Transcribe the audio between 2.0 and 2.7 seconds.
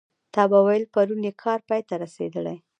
رسېدلی.